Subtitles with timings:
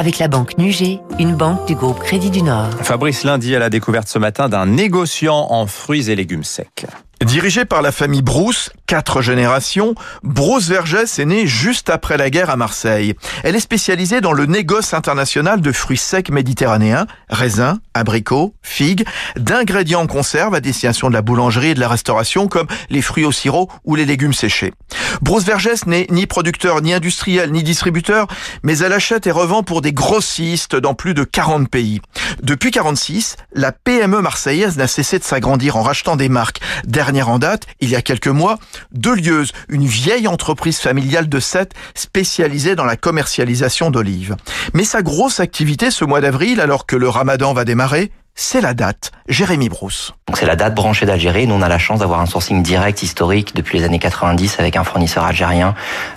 [0.00, 2.70] avec la banque Nugé, une banque du groupe Crédit du Nord.
[2.82, 6.86] Fabrice Lundi à la découverte ce matin d'un négociant en fruits et légumes secs.
[7.24, 12.48] Dirigé par la famille Brousse, quatre générations, Brousse Vergès est née juste après la guerre
[12.48, 13.14] à Marseille.
[13.44, 19.04] Elle est spécialisée dans le négoce international de fruits secs méditerranéens, raisins, abricots, figues,
[19.36, 23.26] d'ingrédients en conserve à destination de la boulangerie et de la restauration comme les fruits
[23.26, 24.72] au sirop ou les légumes séchés.
[25.20, 28.28] Brousse Vergès n'est ni producteur, ni industriel, ni distributeur,
[28.62, 32.00] mais elle achète et revend pour des grossistes dans plus de 40 pays.
[32.42, 36.60] Depuis 46, la PME marseillaise n'a cessé de s'agrandir en rachetant des marques.
[36.84, 38.58] Dernière en date, il y a quelques mois,
[38.92, 44.36] Delieuse, une vieille entreprise familiale de Sète spécialisée dans la commercialisation d'olives.
[44.74, 48.10] Mais sa grosse activité ce mois d'avril, alors que le ramadan va démarrer,
[48.42, 49.12] c'est la date.
[49.28, 50.14] Jérémy Brousse.
[50.34, 51.46] C'est la date branchée d'Algérie.
[51.46, 54.76] Nous on a la chance d'avoir un sourcing direct historique depuis les années 90 avec
[54.76, 55.74] un fournisseur algérien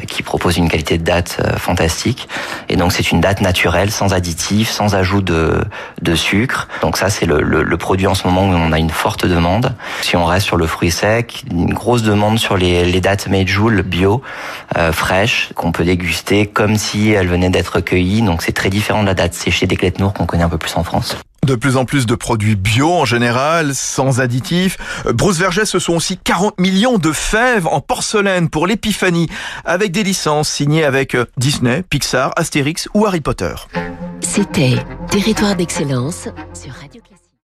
[0.00, 2.28] euh, qui propose une qualité de date euh, fantastique.
[2.68, 5.62] Et donc c'est une date naturelle, sans additifs, sans ajout de,
[6.00, 6.68] de sucre.
[6.80, 9.26] Donc ça c'est le, le, le, produit en ce moment où on a une forte
[9.26, 9.74] demande.
[10.00, 13.82] Si on reste sur le fruit sec, une grosse demande sur les, les dates Medjool
[13.82, 14.22] bio,
[14.78, 18.22] euh, fraîches, qu'on peut déguster comme si elles venaient d'être cueillies.
[18.22, 20.76] Donc c'est très différent de la date séchée des Clétenours qu'on connaît un peu plus
[20.76, 21.16] en France.
[21.46, 24.78] De plus en plus de produits bio en général, sans additifs.
[25.14, 29.28] Bruce Vergès, ce sont aussi 40 millions de fèves en porcelaine pour l'épiphanie,
[29.64, 33.54] avec des licences signées avec Disney, Pixar, Astérix ou Harry Potter.
[34.20, 34.74] C'était
[35.08, 36.95] Territoire d'excellence sur Radio